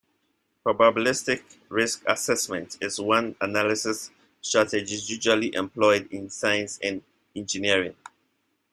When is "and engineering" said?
6.81-7.93